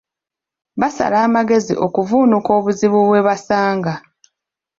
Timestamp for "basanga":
3.27-3.93